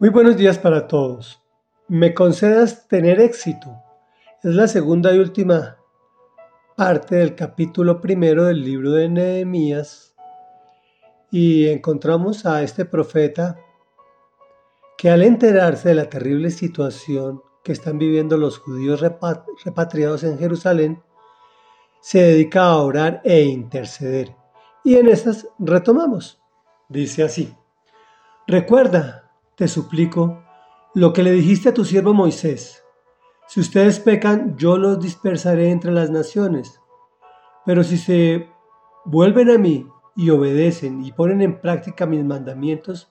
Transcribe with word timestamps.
Muy 0.00 0.10
buenos 0.10 0.36
días 0.36 0.60
para 0.60 0.86
todos. 0.86 1.42
Me 1.88 2.14
concedas 2.14 2.86
tener 2.86 3.20
éxito. 3.20 3.82
Es 4.44 4.54
la 4.54 4.68
segunda 4.68 5.12
y 5.12 5.18
última 5.18 5.78
parte 6.76 7.16
del 7.16 7.34
capítulo 7.34 8.00
primero 8.00 8.44
del 8.44 8.64
libro 8.64 8.92
de 8.92 9.08
Nehemías 9.08 10.14
y 11.32 11.66
encontramos 11.66 12.46
a 12.46 12.62
este 12.62 12.84
profeta 12.84 13.58
que 14.96 15.10
al 15.10 15.24
enterarse 15.24 15.88
de 15.88 15.96
la 15.96 16.08
terrible 16.08 16.50
situación 16.50 17.42
que 17.64 17.72
están 17.72 17.98
viviendo 17.98 18.36
los 18.36 18.58
judíos 18.58 19.00
repatriados 19.00 20.22
en 20.22 20.38
Jerusalén, 20.38 21.02
se 22.00 22.22
dedica 22.22 22.66
a 22.66 22.76
orar 22.76 23.20
e 23.24 23.42
interceder. 23.42 24.32
Y 24.84 24.94
en 24.94 25.08
estas 25.08 25.48
retomamos. 25.58 26.40
Dice 26.88 27.24
así, 27.24 27.52
recuerda, 28.46 29.27
te 29.58 29.66
suplico, 29.66 30.44
lo 30.94 31.12
que 31.12 31.24
le 31.24 31.32
dijiste 31.32 31.68
a 31.68 31.74
tu 31.74 31.84
siervo 31.84 32.14
Moisés. 32.14 32.84
Si 33.48 33.58
ustedes 33.58 33.98
pecan, 33.98 34.56
yo 34.56 34.78
los 34.78 35.00
dispersaré 35.00 35.70
entre 35.72 35.90
las 35.90 36.10
naciones. 36.10 36.80
Pero 37.66 37.82
si 37.82 37.98
se 37.98 38.48
vuelven 39.04 39.50
a 39.50 39.58
mí 39.58 39.88
y 40.14 40.30
obedecen 40.30 41.04
y 41.04 41.10
ponen 41.10 41.42
en 41.42 41.60
práctica 41.60 42.06
mis 42.06 42.24
mandamientos, 42.24 43.10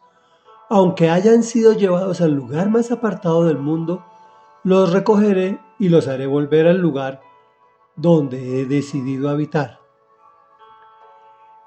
aunque 0.70 1.10
hayan 1.10 1.44
sido 1.44 1.74
llevados 1.74 2.22
al 2.22 2.32
lugar 2.32 2.70
más 2.70 2.92
apartado 2.92 3.44
del 3.44 3.58
mundo, 3.58 4.06
los 4.64 4.94
recogeré 4.94 5.60
y 5.80 5.90
los 5.90 6.08
haré 6.08 6.28
volver 6.28 6.68
al 6.68 6.78
lugar 6.78 7.20
donde 7.98 8.62
he 8.62 8.66
decidido 8.66 9.28
habitar. 9.30 9.82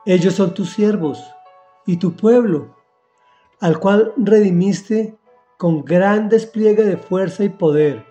Ellos 0.07 0.35
son 0.35 0.55
tus 0.55 0.71
siervos 0.71 1.23
y 1.85 1.99
tu 1.99 2.15
pueblo, 2.15 2.80
al 3.61 3.79
cual 3.79 4.13
redimiste 4.17 5.19
con 5.59 5.85
gran 5.85 6.29
despliegue 6.29 6.85
de 6.85 6.97
fuerza 6.97 7.45
y 7.45 7.51
poder. 7.51 8.07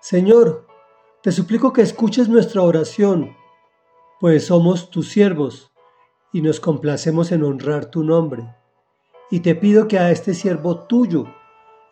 Señor, 0.00 0.66
te 1.22 1.32
suplico 1.32 1.72
que 1.72 1.82
escuches 1.82 2.28
nuestra 2.28 2.62
oración, 2.62 3.36
pues 4.20 4.46
somos 4.46 4.90
tus 4.90 5.08
siervos 5.08 5.72
y 6.32 6.40
nos 6.42 6.60
complacemos 6.60 7.32
en 7.32 7.42
honrar 7.42 7.86
tu 7.86 8.04
nombre. 8.04 8.54
Y 9.30 9.40
te 9.40 9.54
pido 9.54 9.88
que 9.88 9.98
a 9.98 10.10
este 10.10 10.34
siervo 10.34 10.86
tuyo 10.86 11.26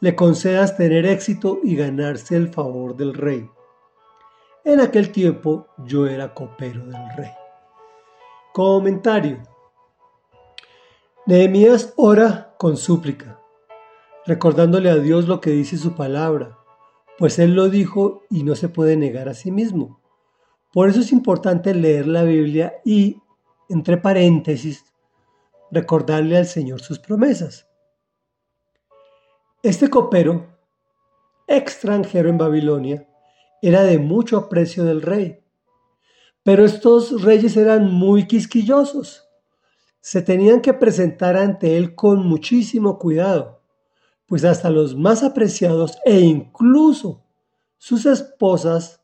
le 0.01 0.15
concedas 0.15 0.77
tener 0.77 1.07
éxito 1.07 1.59
y 1.63 1.75
ganarse 1.75 2.37
el 2.37 2.53
favor 2.53 2.97
del 2.97 3.15
rey. 3.15 3.51
En 4.65 4.81
aquel 4.81 5.11
tiempo 5.11 5.67
yo 5.79 6.07
era 6.07 6.35
copero 6.35 6.85
del 6.87 7.17
rey. 7.17 7.33
Comentario. 8.53 9.43
Nehemías 11.29 11.93
ora 11.97 12.55
con 12.57 12.77
súplica, 12.77 13.41
recordándole 14.27 14.91
a 14.91 14.95
Dios 14.95 15.27
lo 15.27 15.41
que 15.41 15.51
dice 15.51 15.77
su 15.77 15.97
palabra, 15.97 16.57
pues 17.19 17.41
Él 17.41 17.55
lo 17.57 17.69
dijo 17.69 18.23
y 18.31 18.45
no 18.45 18.55
se 18.55 18.69
puede 18.69 18.97
negar 18.97 19.29
a 19.29 19.35
sí 19.35 19.51
mismo. 19.51 20.01
Por 20.73 20.89
eso 20.89 21.01
es 21.01 21.11
importante 21.11 21.75
leer 21.75 22.07
la 22.07 22.23
Biblia 22.23 22.75
y, 22.85 23.21
entre 23.69 23.97
paréntesis, 23.97 24.85
recordarle 25.73 26.37
al 26.37 26.47
Señor 26.47 26.81
sus 26.81 27.01
promesas. 27.01 27.67
Este 29.65 29.91
copero, 29.91 30.47
extranjero 31.49 32.29
en 32.29 32.39
Babilonia, 32.39 33.09
era 33.61 33.83
de 33.83 33.99
mucho 33.99 34.37
aprecio 34.37 34.85
del 34.85 35.03
rey, 35.03 35.41
pero 36.45 36.65
estos 36.65 37.25
reyes 37.25 37.57
eran 37.57 37.93
muy 37.93 38.29
quisquillosos 38.29 39.26
se 40.07 40.23
tenían 40.23 40.61
que 40.61 40.73
presentar 40.73 41.37
ante 41.37 41.77
él 41.77 41.97
con 41.97 42.25
muchísimo 42.25 42.97
cuidado, 42.97 43.61
pues 44.27 44.45
hasta 44.45 44.71
los 44.71 44.95
más 44.95 45.25
apreciados 45.25 45.99
e 46.05 46.21
incluso 46.21 47.25
sus 47.77 48.07
esposas, 48.07 49.03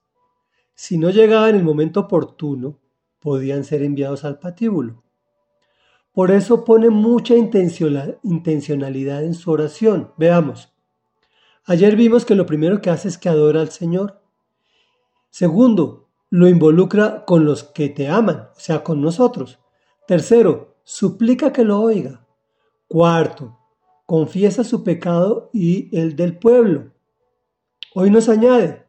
si 0.75 0.99
no 0.99 1.11
llegaban 1.11 1.49
en 1.49 1.57
el 1.57 1.65
momento 1.65 1.99
oportuno, 1.99 2.79
podían 3.19 3.65
ser 3.65 3.83
enviados 3.83 4.23
al 4.23 4.39
patíbulo. 4.39 5.03
Por 6.13 6.31
eso 6.31 6.65
pone 6.65 6.89
mucha 6.89 7.35
intencionalidad 7.35 9.25
en 9.25 9.35
su 9.35 9.51
oración. 9.51 10.13
Veamos. 10.17 10.73
Ayer 11.65 11.97
vimos 11.97 12.25
que 12.25 12.37
lo 12.37 12.47
primero 12.47 12.81
que 12.81 12.91
hace 12.91 13.09
es 13.09 13.19
que 13.19 13.29
adora 13.29 13.61
al 13.61 13.71
Señor. 13.71 14.23
Segundo, 15.31 16.11
lo 16.31 16.47
involucra 16.47 17.25
con 17.25 17.45
los 17.45 17.65
que 17.65 17.89
te 17.89 18.07
aman, 18.07 18.51
o 18.57 18.61
sea, 18.61 18.85
con 18.85 19.01
nosotros. 19.01 19.59
Tercero, 20.07 20.72
suplica 20.85 21.53
que 21.53 21.65
lo 21.65 21.81
oiga. 21.81 22.27
Cuarto, 22.89 23.59
confiesa 24.07 24.65
su 24.65 24.85
pecado 24.85 25.51
y 25.53 25.97
el 25.97 26.17
del 26.17 26.39
pueblo. 26.39 26.93
Hoy 27.95 28.11
nos 28.11 28.29
añade, 28.29 28.87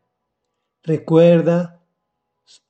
recuerda 0.81 1.81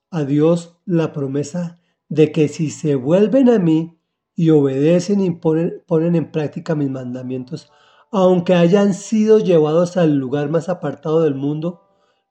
a 0.09 0.23
Dios 0.23 0.77
la 0.85 1.13
promesa 1.13 1.79
de 2.09 2.31
que 2.31 2.47
si 2.47 2.69
se 2.69 2.95
vuelven 2.95 3.49
a 3.49 3.59
mí 3.59 3.99
y 4.35 4.49
obedecen 4.51 5.21
y 5.21 5.31
ponen, 5.31 5.81
ponen 5.87 6.15
en 6.15 6.31
práctica 6.31 6.75
mis 6.75 6.89
mandamientos, 6.89 7.71
aunque 8.11 8.53
hayan 8.53 8.93
sido 8.93 9.39
llevados 9.39 9.97
al 9.97 10.15
lugar 10.15 10.49
más 10.49 10.69
apartado 10.69 11.21
del 11.21 11.33
mundo, 11.33 11.81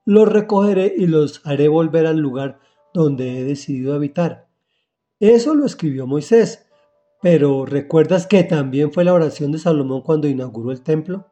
los 0.05 0.27
recogeré 0.27 0.93
y 0.97 1.07
los 1.07 1.41
haré 1.45 1.67
volver 1.67 2.07
al 2.07 2.17
lugar 2.17 2.59
donde 2.93 3.39
he 3.39 3.43
decidido 3.43 3.93
habitar. 3.93 4.47
Eso 5.19 5.55
lo 5.55 5.65
escribió 5.65 6.07
Moisés, 6.07 6.62
pero 7.23 7.65
¿recuerdas 7.65 8.27
que 8.27 8.43
también 8.43 8.91
fue 8.91 9.05
la 9.05 9.13
oración 9.13 9.53
de 9.53 9.57
Salomón 9.57 10.01
cuando 10.01 10.27
inauguró 10.27 10.71
el 10.71 10.81
templo? 10.81 11.31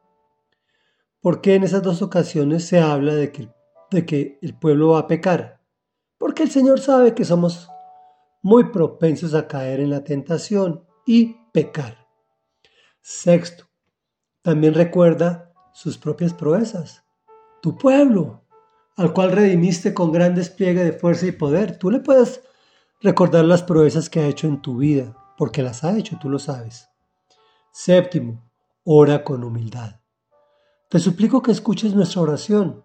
¿Por 1.20 1.42
qué 1.42 1.54
en 1.54 1.64
esas 1.64 1.82
dos 1.82 2.00
ocasiones 2.00 2.64
se 2.64 2.80
habla 2.80 3.14
de 3.14 3.30
que, 3.30 3.50
de 3.90 4.06
que 4.06 4.38
el 4.40 4.58
pueblo 4.58 4.92
va 4.92 5.00
a 5.00 5.06
pecar? 5.06 5.60
Porque 6.16 6.44
el 6.44 6.50
Señor 6.50 6.80
sabe 6.80 7.14
que 7.14 7.26
somos 7.26 7.68
muy 8.40 8.70
propensos 8.70 9.34
a 9.34 9.46
caer 9.46 9.80
en 9.80 9.90
la 9.90 10.02
tentación 10.02 10.82
y 11.04 11.36
pecar. 11.52 12.08
Sexto, 13.02 13.66
también 14.40 14.72
recuerda 14.72 15.52
sus 15.74 15.98
propias 15.98 16.32
proezas. 16.32 17.04
Tu 17.60 17.76
pueblo, 17.76 18.46
al 18.96 19.12
cual 19.12 19.32
redimiste 19.32 19.92
con 19.92 20.10
gran 20.10 20.34
despliegue 20.34 20.84
de 20.84 20.94
fuerza 20.94 21.26
y 21.26 21.32
poder. 21.32 21.78
Tú 21.78 21.90
le 21.90 22.00
puedes 22.00 22.40
recordar 23.02 23.44
las 23.44 23.62
proezas 23.62 24.08
que 24.08 24.20
ha 24.20 24.26
hecho 24.26 24.46
en 24.46 24.62
tu 24.62 24.78
vida 24.78 25.18
porque 25.42 25.64
las 25.64 25.82
ha 25.82 25.98
hecho, 25.98 26.20
tú 26.20 26.28
lo 26.28 26.38
sabes. 26.38 26.88
Séptimo, 27.72 28.48
ora 28.84 29.24
con 29.24 29.42
humildad. 29.42 29.98
Te 30.88 31.00
suplico 31.00 31.42
que 31.42 31.50
escuches 31.50 31.96
nuestra 31.96 32.22
oración, 32.22 32.84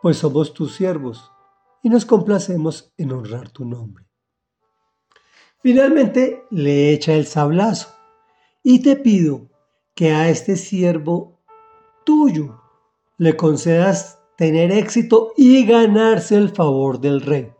pues 0.00 0.16
somos 0.16 0.54
tus 0.54 0.74
siervos 0.74 1.30
y 1.82 1.90
nos 1.90 2.06
complacemos 2.06 2.94
en 2.96 3.12
honrar 3.12 3.50
tu 3.50 3.66
nombre. 3.66 4.06
Finalmente 5.60 6.46
le 6.50 6.90
echa 6.90 7.12
el 7.12 7.26
sablazo 7.26 7.94
y 8.62 8.80
te 8.80 8.96
pido 8.96 9.50
que 9.94 10.12
a 10.12 10.30
este 10.30 10.56
siervo 10.56 11.42
tuyo 12.06 12.62
le 13.18 13.36
concedas 13.36 14.20
tener 14.38 14.72
éxito 14.72 15.34
y 15.36 15.66
ganarse 15.66 16.36
el 16.36 16.48
favor 16.48 16.98
del 16.98 17.20
rey. 17.20 17.52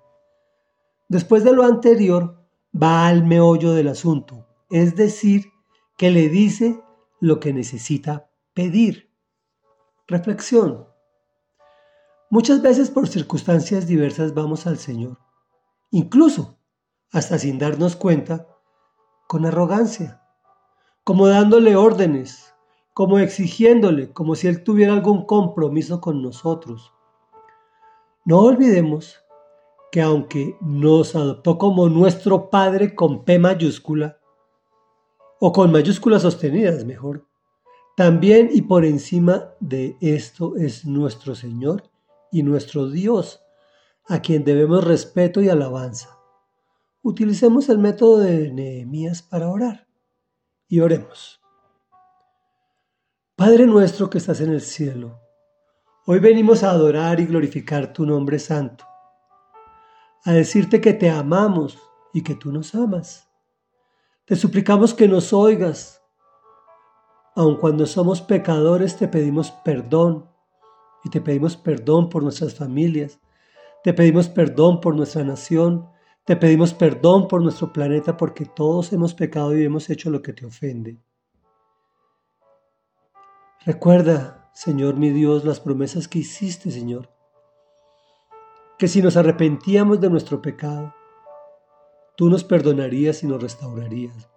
Después 1.08 1.44
de 1.44 1.52
lo 1.52 1.64
anterior, 1.64 2.43
va 2.80 3.06
al 3.06 3.24
meollo 3.24 3.72
del 3.72 3.88
asunto, 3.88 4.46
es 4.70 4.96
decir, 4.96 5.52
que 5.96 6.10
le 6.10 6.28
dice 6.28 6.80
lo 7.20 7.40
que 7.40 7.52
necesita 7.52 8.30
pedir. 8.52 9.10
Reflexión. 10.06 10.86
Muchas 12.30 12.62
veces 12.62 12.90
por 12.90 13.08
circunstancias 13.08 13.86
diversas 13.86 14.34
vamos 14.34 14.66
al 14.66 14.78
Señor, 14.78 15.18
incluso 15.90 16.58
hasta 17.12 17.38
sin 17.38 17.58
darnos 17.58 17.94
cuenta, 17.94 18.48
con 19.28 19.46
arrogancia, 19.46 20.20
como 21.04 21.28
dándole 21.28 21.76
órdenes, 21.76 22.54
como 22.92 23.18
exigiéndole, 23.18 24.12
como 24.12 24.34
si 24.34 24.48
Él 24.48 24.64
tuviera 24.64 24.92
algún 24.92 25.26
compromiso 25.26 26.00
con 26.00 26.22
nosotros. 26.22 26.92
No 28.24 28.40
olvidemos 28.40 29.23
que 29.94 30.02
aunque 30.02 30.56
nos 30.60 31.14
adoptó 31.14 31.56
como 31.56 31.88
nuestro 31.88 32.50
Padre 32.50 32.96
con 32.96 33.24
P 33.24 33.38
mayúscula, 33.38 34.18
o 35.38 35.52
con 35.52 35.70
mayúsculas 35.70 36.22
sostenidas 36.22 36.84
mejor, 36.84 37.28
también 37.96 38.50
y 38.52 38.62
por 38.62 38.84
encima 38.84 39.52
de 39.60 39.96
esto 40.00 40.56
es 40.56 40.84
nuestro 40.84 41.36
Señor 41.36 41.92
y 42.32 42.42
nuestro 42.42 42.90
Dios, 42.90 43.44
a 44.08 44.20
quien 44.20 44.42
debemos 44.42 44.82
respeto 44.82 45.40
y 45.40 45.48
alabanza. 45.48 46.18
Utilicemos 47.00 47.68
el 47.68 47.78
método 47.78 48.18
de 48.18 48.50
Nehemías 48.50 49.22
para 49.22 49.48
orar 49.48 49.86
y 50.66 50.80
oremos. 50.80 51.40
Padre 53.36 53.68
nuestro 53.68 54.10
que 54.10 54.18
estás 54.18 54.40
en 54.40 54.50
el 54.50 54.60
cielo, 54.60 55.20
hoy 56.04 56.18
venimos 56.18 56.64
a 56.64 56.70
adorar 56.70 57.20
y 57.20 57.26
glorificar 57.26 57.92
tu 57.92 58.04
nombre 58.04 58.40
santo 58.40 58.86
a 60.24 60.32
decirte 60.32 60.80
que 60.80 60.94
te 60.94 61.10
amamos 61.10 61.78
y 62.12 62.22
que 62.22 62.34
tú 62.34 62.50
nos 62.50 62.74
amas. 62.74 63.28
Te 64.24 64.36
suplicamos 64.36 64.94
que 64.94 65.06
nos 65.06 65.32
oigas, 65.34 66.02
aun 67.36 67.56
cuando 67.56 67.86
somos 67.86 68.22
pecadores, 68.22 68.96
te 68.96 69.06
pedimos 69.06 69.50
perdón 69.50 70.30
y 71.04 71.10
te 71.10 71.20
pedimos 71.20 71.56
perdón 71.56 72.08
por 72.08 72.22
nuestras 72.22 72.54
familias, 72.54 73.20
te 73.82 73.92
pedimos 73.92 74.28
perdón 74.28 74.80
por 74.80 74.94
nuestra 74.94 75.24
nación, 75.24 75.90
te 76.24 76.36
pedimos 76.36 76.72
perdón 76.72 77.28
por 77.28 77.42
nuestro 77.42 77.70
planeta 77.70 78.16
porque 78.16 78.46
todos 78.46 78.94
hemos 78.94 79.12
pecado 79.12 79.54
y 79.54 79.62
hemos 79.62 79.90
hecho 79.90 80.08
lo 80.08 80.22
que 80.22 80.32
te 80.32 80.46
ofende. 80.46 80.96
Recuerda, 83.66 84.50
Señor 84.54 84.96
mi 84.96 85.10
Dios, 85.10 85.44
las 85.44 85.60
promesas 85.60 86.08
que 86.08 86.20
hiciste, 86.20 86.70
Señor, 86.70 87.13
que 88.78 88.88
si 88.88 89.02
nos 89.02 89.16
arrepentíamos 89.16 90.00
de 90.00 90.10
nuestro 90.10 90.42
pecado, 90.42 90.94
tú 92.16 92.28
nos 92.28 92.44
perdonarías 92.44 93.22
y 93.22 93.26
nos 93.26 93.42
restaurarías. 93.42 94.28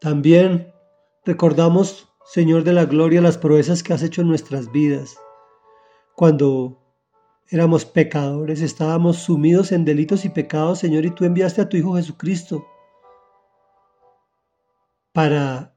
También 0.00 0.72
recordamos, 1.24 2.08
Señor 2.24 2.64
de 2.64 2.72
la 2.72 2.86
Gloria, 2.86 3.20
las 3.20 3.38
proezas 3.38 3.82
que 3.82 3.92
has 3.92 4.02
hecho 4.02 4.22
en 4.22 4.28
nuestras 4.28 4.72
vidas. 4.72 5.18
Cuando 6.14 6.78
éramos 7.48 7.84
pecadores, 7.84 8.62
estábamos 8.62 9.18
sumidos 9.18 9.72
en 9.72 9.84
delitos 9.84 10.24
y 10.24 10.30
pecados, 10.30 10.78
Señor, 10.78 11.04
y 11.04 11.10
tú 11.10 11.24
enviaste 11.24 11.60
a 11.60 11.68
tu 11.68 11.76
Hijo 11.76 11.96
Jesucristo 11.96 12.64
para 15.12 15.74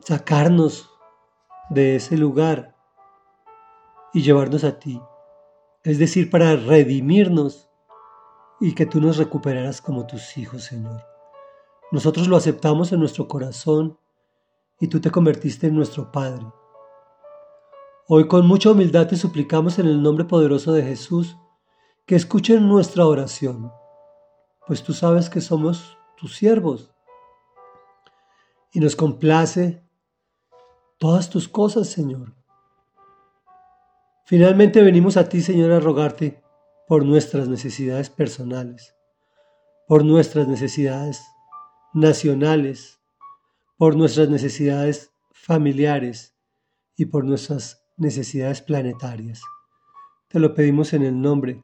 sacarnos 0.00 0.90
de 1.70 1.96
ese 1.96 2.16
lugar 2.16 2.74
y 4.12 4.22
llevarnos 4.22 4.64
a 4.64 4.78
ti. 4.78 5.00
Es 5.86 6.00
decir, 6.00 6.30
para 6.30 6.56
redimirnos 6.56 7.70
y 8.60 8.74
que 8.74 8.86
tú 8.86 9.00
nos 9.00 9.18
recuperaras 9.18 9.80
como 9.80 10.04
tus 10.04 10.36
hijos, 10.36 10.64
Señor. 10.64 11.06
Nosotros 11.92 12.26
lo 12.26 12.34
aceptamos 12.34 12.90
en 12.90 12.98
nuestro 12.98 13.28
corazón 13.28 13.96
y 14.80 14.88
tú 14.88 15.00
te 15.00 15.12
convertiste 15.12 15.68
en 15.68 15.76
nuestro 15.76 16.10
Padre. 16.10 16.44
Hoy 18.08 18.26
con 18.26 18.48
mucha 18.48 18.72
humildad 18.72 19.06
te 19.06 19.14
suplicamos 19.14 19.78
en 19.78 19.86
el 19.86 20.02
nombre 20.02 20.24
poderoso 20.24 20.72
de 20.72 20.82
Jesús 20.82 21.36
que 22.04 22.16
escuchen 22.16 22.66
nuestra 22.68 23.06
oración, 23.06 23.70
pues 24.66 24.82
tú 24.82 24.92
sabes 24.92 25.30
que 25.30 25.40
somos 25.40 25.96
tus 26.16 26.34
siervos 26.34 26.92
y 28.72 28.80
nos 28.80 28.96
complace 28.96 29.86
todas 30.98 31.30
tus 31.30 31.48
cosas, 31.48 31.86
Señor. 31.86 32.35
Finalmente 34.26 34.82
venimos 34.82 35.16
a 35.16 35.28
ti, 35.28 35.40
Señor, 35.40 35.70
a 35.70 35.78
rogarte 35.78 36.42
por 36.88 37.04
nuestras 37.04 37.46
necesidades 37.48 38.10
personales, 38.10 38.96
por 39.86 40.04
nuestras 40.04 40.48
necesidades 40.48 41.22
nacionales, 41.94 42.98
por 43.76 43.94
nuestras 43.94 44.28
necesidades 44.28 45.12
familiares 45.30 46.36
y 46.96 47.06
por 47.06 47.24
nuestras 47.24 47.86
necesidades 47.96 48.62
planetarias. 48.62 49.42
Te 50.26 50.40
lo 50.40 50.54
pedimos 50.54 50.92
en 50.92 51.04
el 51.04 51.20
nombre, 51.20 51.62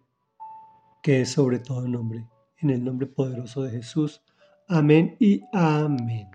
que 1.02 1.22
es 1.22 1.32
sobre 1.32 1.58
todo 1.58 1.88
nombre, 1.88 2.28
en 2.58 2.70
el 2.70 2.84
nombre 2.84 3.08
poderoso 3.08 3.64
de 3.64 3.72
Jesús. 3.72 4.22
Amén 4.68 5.16
y 5.18 5.42
amén. 5.52 6.30